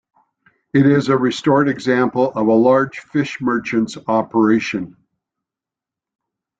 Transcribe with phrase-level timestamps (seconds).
[0.73, 4.97] It is a restored example of a large fish merchant's operation.